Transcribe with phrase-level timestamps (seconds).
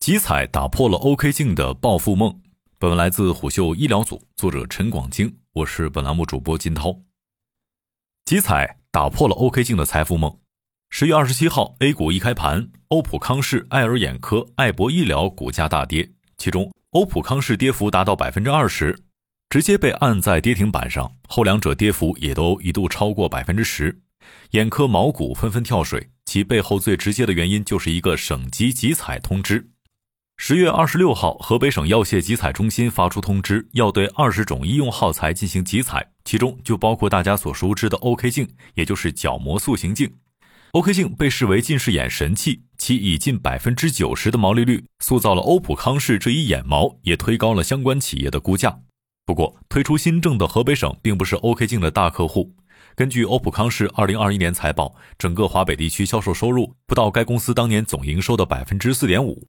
[0.00, 2.40] 集采打破了 OK 镜的暴富梦。
[2.78, 7.02] 本文来自虎嗅医疗组，作者陈广京，我是本栏目主播金涛。
[8.24, 10.34] 集采打破了 OK 镜的财富梦。
[10.88, 18.98] 十月二十七号，A 股一开盘，欧普康视、爱尔眼科、爱博医疗股价大跌，其中欧普康视跌幅达到百分之二十，
[19.50, 21.14] 直接被按在跌停板上。
[21.28, 24.00] 后两者跌幅也都一度超过百分之十，
[24.52, 29.69] 眼科毛股纷纷跳水，其背后最直接的原因就是一个省级集采通知。
[30.42, 40.10] 十月二十六号，河北省药械集采中心发出通知，要对二十种医用耗材进行集采，其中就包括大家所熟知的 OK 镜，也就是角膜塑形镜。
[40.72, 48.78] OK 镜被视为近视眼神器，其以近百分之九十的毛利率塑造了欧普康视这一眼毛，也推高了相关企业的估价。
[49.26, 52.50] 不过，推出新政的河北省并不是 OK 镜的大客户。
[52.96, 59.46] 根据欧普康视二零二一年财报，整个华北地区销售收入不到该公司当年总营收的百分之四点五。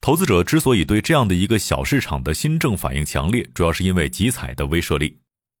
[0.00, 5.18] 投资者之所以对这样的一个小市场的新政反应强烈，主要是因为集采的威慑力。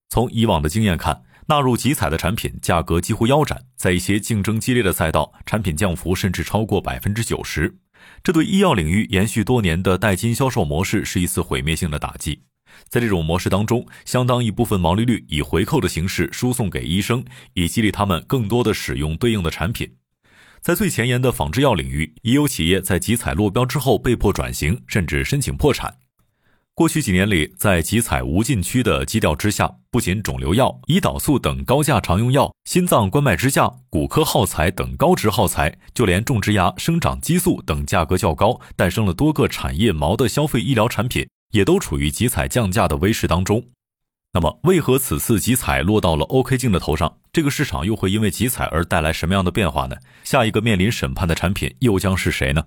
[0.08, 7.78] 从以往的经验看，纳入集采的产品价格几乎腰斩，在一些竞争激烈的赛道，产品降幅甚至超过百分之九十。
[8.22, 12.40] 这对医药领域延续多年的代金销售模式是一次毁灭性的打击。
[12.88, 19.90] 在这种模式当中，相当一部分毛利率以回扣的形式输送给医生，以激励他们更多的使用对应的产品。
[20.60, 25.94] 在最前沿的仿制药领域，已有企业在集采落标之后被迫转型，甚至申请破产。
[26.74, 43.64] 过去几年里，在集采无禁区的基调之下，不仅肿瘤药、胰岛素等高价常用药、心脏冠脉支架、骨科耗材等高值耗材，就连种植牙、生长激素等价格较高、诞生了多个产业锚的消费医疗产品，也都处于集采降价的威势当中。
[44.32, 47.18] 那么，为何此次集采落到了 OK 镜的头上？
[47.32, 49.96] 这个市场又会因为集采而带来什么样的变化呢？
[50.22, 52.64] 下一个面临审判的产品又将是谁呢？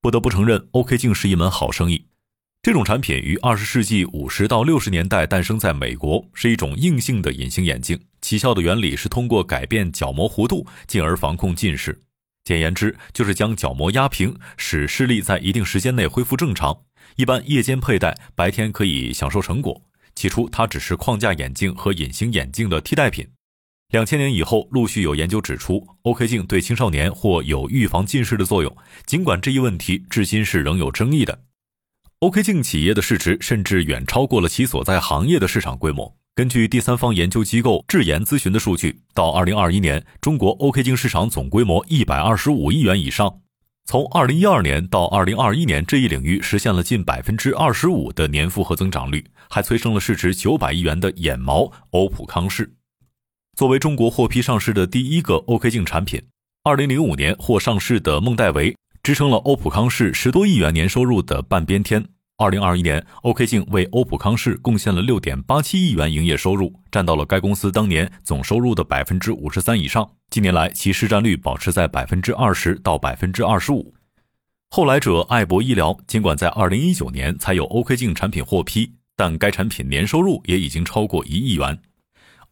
[0.00, 2.06] 不得不承认，OK 镜是一门好生意。
[2.62, 8.00] 这种产品于二十世纪五十到六十年代诞生在美国，是一种硬性的隐形眼镜。
[8.22, 12.02] 起效的原理是通过改变角膜弧度，进而防控近视。
[12.44, 16.82] 简言之，就是将角膜压平，使视力在一定时间内恢复正常。
[17.16, 19.82] 一般夜间佩戴，白天可以享受成果。
[20.20, 23.26] 起初，它只是框架眼镜和隐形眼镜的替代品。
[23.88, 28.76] 两千年以后，陆续有研究指出，OK 镜对青少年或有预防近视的作用。
[29.06, 31.40] 尽管这一问题至今是仍有争议的
[32.18, 36.14] ，OK 镜企业的市值甚至远超过了其所在行业的市场规模。
[36.34, 43.40] 根据第三方研究机构智研咨询的数据，到二零二一年，中国 OK 镜市场总规模一百二十五亿元以上。
[43.90, 52.72] 从二零一二年到二零二一年，这一领域实现了近百分之二十五的年复合增长率，还催生了市值九百亿元的眼毛欧普康视。
[53.56, 56.22] 作为中国获批上市的第一个 OK 镜产品，
[56.62, 62.06] 二零零五年获上市的孟戴维支撑了欧普康视十多亿元年收入的半边天。
[62.40, 70.10] 二零二一年，OK 镜为欧普康视贡献了六点八七亿元营业收入，占到了该公司当年总收入的百分之五十三以上。
[70.30, 73.92] 近年来，其市占率保持在百分之二十到百分之二十五。
[74.70, 81.78] 后来者爱博医疗，尽管在二零一九年才有 OK 镜产品获批，但该产品年收入也已经超过一亿元。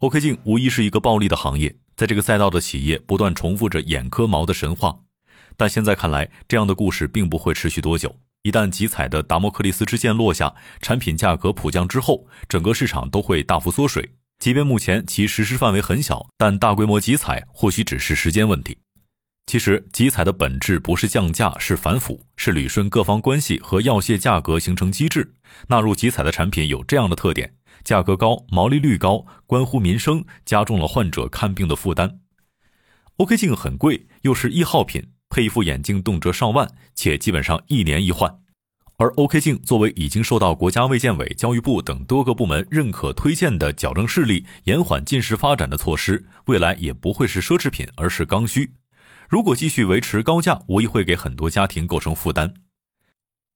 [0.00, 4.98] OK 镜无疑是一个暴利的行业，在这个赛道的企业不断重复着眼科毛的神话，
[5.56, 8.14] 但现在看来，这样的故事并不会持续多久。
[8.42, 14.14] 一旦集采的达摩克利斯之剑落下，产品价格普降之后，整个市场都会大幅缩水。
[14.38, 18.78] 即便目前其实施范围很小，但大规模集采或许只是时间问题。
[19.46, 25.34] 其实，集采的本质不是降价，是反腐，是捋顺各方关系和药械价格形成机制。
[25.68, 32.20] 纳入集采的产品有这样的特点：价格高、毛利率高，关乎民生，加重了患者看病的负担。
[33.16, 35.02] OK 镜很贵，又是易耗品。
[35.30, 38.38] 配一副眼镜动辄上万，且基本上一年一换。
[38.96, 48.72] 而 OK 镜作为已经受到国家卫健委、教育部等多个部门认可推荐的矫正视力、延缓近视发展的措施，未来也不会是奢侈品，而是刚需。
[49.28, 52.52] 如果继续维持高价，无疑会给很多家庭构成负担。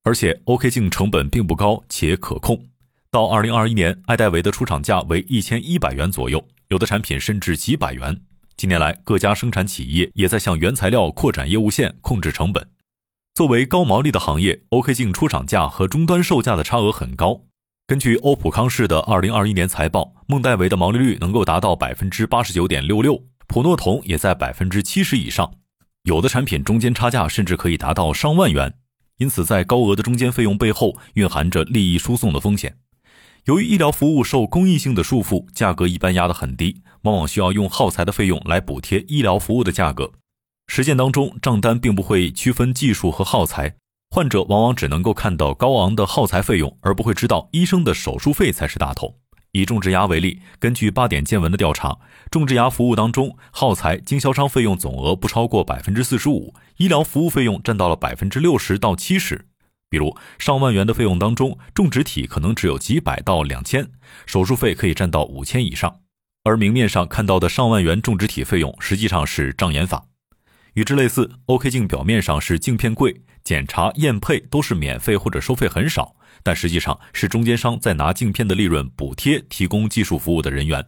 [0.04, 2.68] 而且 OK 镜成本并不高，且可控。
[3.10, 8.20] 到二零二一年，爱戴维的出厂价为一千一百元左右，有的产品甚至几百元。
[8.56, 12.68] 近年来，各家生产企业也在向原材料扩展业务线，控制成本。
[13.34, 17.42] 作为高毛利的行业，OK 镜出厂价和终端售价的差额很高。
[17.86, 25.54] 根据欧普康视的二零二一年财报，孟戴维的毛利率能够达到百分之八十九点六六，普诺酮也在百分之七十以上。
[26.04, 28.74] 有的产品中间差价甚至可以达到上万元。
[29.18, 32.76] 因此，在高额的中间费用背后，蕴含着利益输送的风险。
[33.46, 40.12] 由于医疗服务受公益性的束缚，价格一般压得很低，往往需要用耗材的费用来补贴医疗服务的价格。
[40.68, 43.74] 实践当中，账单并不会区分技术和耗材，
[44.10, 49.16] 患者往往只能够看到高昂的耗材费用，而不会知道医生的手术费才是大头。
[49.50, 51.98] 以种植牙为例，根据八点见闻的调查，
[52.30, 59.48] 种植牙服务当中，耗材经销商费用总额不超过百分之四十五，医疗服务费用占到了百分之六十到七十。
[59.92, 63.90] 比如上万元的费用当中，种植体可能只有几百到两千，
[64.24, 66.00] 手术费可以占到五千以上。
[66.44, 70.06] 而明面上看到的上万元种植体费用，实际上是障眼法。
[70.72, 76.16] 与之类似，OK 镜表面上是镜片贵，检查验配都是免费或者收费很少。
[76.42, 80.86] 但实际上是中间商在拿镜片的利润补贴提供技术服务的人员。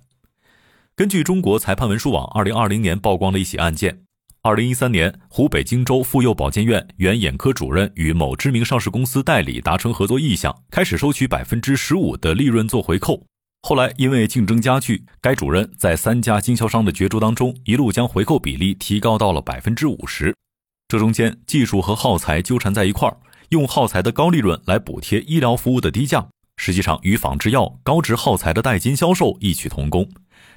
[0.97, 4.05] 根据中国裁判文书网二零二零年曝光的一起案件，
[4.46, 13.23] 二零一三年，湖北荆州妇幼保健院原眼科主任与某知名上市公司代理达成合作意向，开始收取百分之十五的利润做回扣。
[13.62, 20.35] 后来因为竞争加剧，该主任在三家经销商的角逐当中，一路将回扣比例提高到了百分之五十。
[20.88, 23.17] 这中间技术和耗材纠缠在一块儿。
[23.49, 30.06] 用耗材的高利润来补贴医疗服务的低价，实际上与仿制药高值耗材的代金销售异曲同工。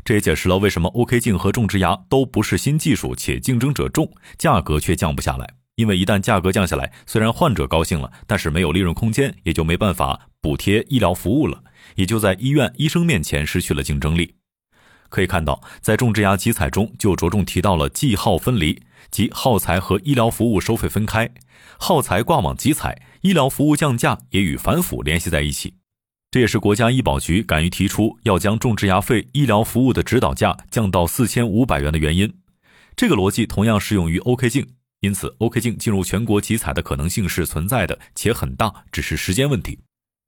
[0.03, 5.47] 这也解释了为什么 OK 镜和种植牙都不是新技术，且竞争者众，价格却降不下来。
[5.75, 11.63] 因为一旦价格降下来，虽然患者高兴了，但是没有利润空间，也就没办法补贴医疗服务了，
[11.95, 14.35] 也就在医院医生面前失去了竞争力。
[15.09, 18.81] 可以看到，在种植牙集采中就着重提到了计耗分离，
[19.11, 21.29] 即耗材和医疗服务收费分开，
[21.77, 25.75] 耗材挂网集采，医疗服务降价也与反腐联系在一起。
[26.37, 32.31] 这也是国家医保局敢于提出要将种植牙费医疗服务的指导价降到四千五百元的原因。
[32.95, 34.63] 这个逻辑同样适用于 OK 镜，
[34.99, 39.79] 因此 OK 镜进入全国集采的可能性是存在的，且很大，只是时间问题。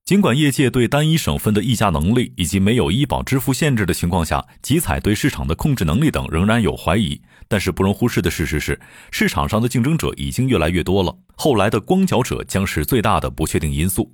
[0.03, 8.81] 尽管业界对单一省份的议价能力以及没有医保支付限制的情况下，集采对市场的控制能力等仍然有怀疑，但是不容忽视的事实是，
[9.11, 11.15] 市场上的竞争者已经越来越多了。
[11.35, 14.11] 后来的光脚者将是最大的不确定因素。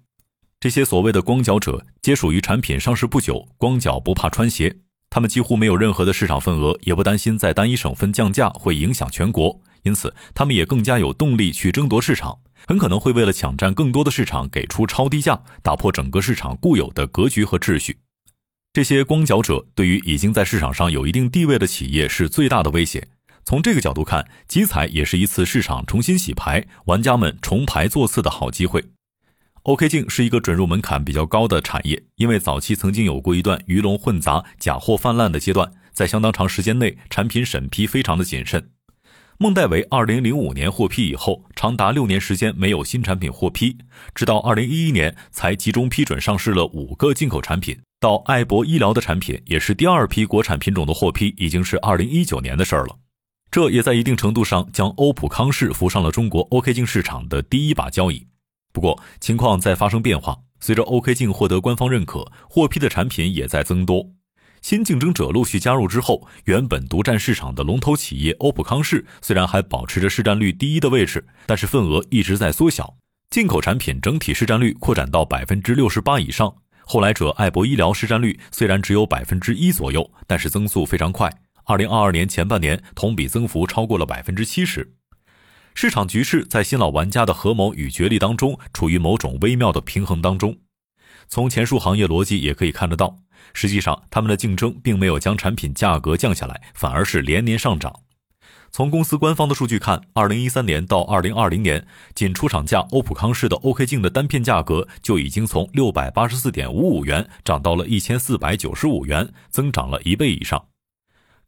[0.66, 4.78] 这些所谓的光脚者皆属于产品上市不久，光脚不怕穿鞋，
[5.12, 12.40] 他们几乎没有任何的市场份额，也不担心在单一省份降价会影响全国，因此他们也更加有动力去争夺市场。
[12.66, 18.00] 很可能会为了抢占更多的市场，给出超低价，打破整个市场固有的格局和秩序。
[18.74, 23.08] 这些光脚者对于已经在市场上有一定地位的企业是最大的威胁。
[23.44, 28.84] 从这个角度看，集采也是一次市场重新洗牌、玩家们重牌座次的好机会。
[29.66, 38.70] OK 镜是一个准入门槛比较高的产业，因为早期曾经有过一段鱼龙混杂、假货泛滥的阶段，在相当长时间内，产品审批非常的谨慎。
[39.40, 43.76] 孟戴维二零零五年获批以后，长达六年时间没有新产品获批，
[44.14, 47.76] 直到二零一一年才集中批准上市了五个进口产品。
[48.00, 52.96] 到爱博医疗的产品也是第二批国产品种的获批，已经是二零一九年的事儿了。
[53.50, 58.28] 这也在一定程度上将欧普康视扶上了中国 OK 镜市场的第一把交椅。
[58.76, 64.06] 不过情况在发生变化，随着 OK 镜获得官方认可，获批的产品也在增多。
[64.62, 72.98] 新竞争者陆续加入之后，原本独占市场的龙头企业欧普康视虽然还保持着市占率第一的位置，但是份额一直在缩小。
[73.30, 81.32] 进口产品整体市占率扩展到百分之六十八以上，后来者艾博医疗市占率虽然只有百分之一左右，但是增速非常快。
[81.64, 84.94] 二零二二年前半年同比增幅超过了百分之七十。
[85.78, 90.58] 市场局势在新老玩家的合谋与角力当中，处于某种微妙的平衡当中。
[91.28, 93.18] 从前述行业逻辑也可以看得到。
[93.54, 97.94] 实际上，他们的竞争并没有将产品价格降下来，反而是连年上涨。
[98.72, 110.68] 从公司官方的数据看，二零一三年到二零二零年，仅出厂价欧普康视的 OK 镜的单片价格就已经从六百八十四点五五元涨到了一千四百九十五元，增长了一倍以上。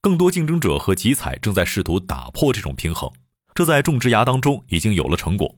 [0.02, 3.10] 更多竞争者和集采正在试图打破这种平衡，
[3.58, 5.56] 这在种植牙当中已经有了成果。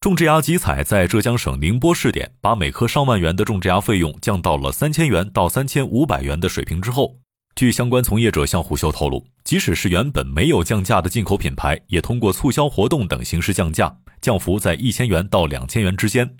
[0.00, 7.18] 种植牙集采在浙江省宁波试点，把每颗上万元的种植牙费用降到了三千元到三千五百元的水平之后，
[7.54, 16.38] 据相关从业者向虎嗅透露，即使是原本没有降价的进口品牌，也通过促销活动等形式降价，降幅在一千元到两千元之间。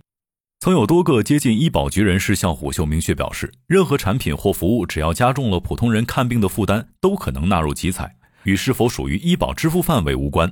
[0.60, 10.50] 曾有多个接近医保局人士向虎嗅明确表示，任何产品或服务只要加重了普通人看病的负担，都可能纳入集采，与是否属于医保支付范围无关。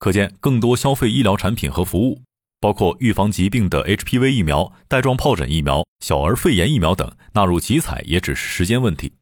[0.00, 2.22] 可见，更多消费医疗产品和服务。
[2.58, 9.12] 包括预防疾病的 HPV 疫苗、带状疱疹疫苗、小儿肺炎疫苗等纳入集采也只是时间问题。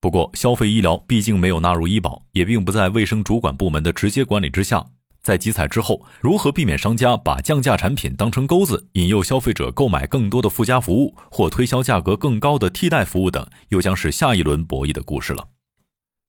[0.00, 4.84] 不过，消费医疗毕竟没有纳入医保，也并不在卫生主管部门的直接管理之下。
[5.22, 15.46] 在集采之后，如何避免商家把降价产品当成钩子，引诱消费者购买更多的附加服务，或推销价格更高的替代服务等，又将是下一轮博弈的故事了。